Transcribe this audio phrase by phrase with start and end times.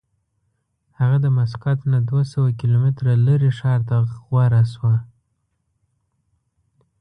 [0.99, 4.95] هغه د مسقط نه دوه سوه کیلومتره لرې ښار ته غوره شوه.